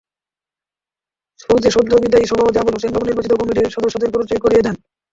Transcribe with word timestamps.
শুরুতে 1.39 1.69
সদ্যবিদায়ী 1.71 2.25
সভাপতি 2.27 2.57
আবুল 2.59 2.75
হোসেন 2.75 2.91
নবনির্বাচিত 2.93 3.33
কমিটির 3.35 3.73
সদস্যদের 3.75 4.13
পরিচয় 4.13 4.41
করিয়ে 4.43 4.65
দেন। 4.65 4.75